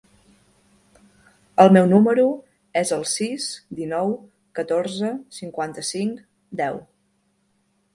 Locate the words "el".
1.65-1.69, 2.99-3.07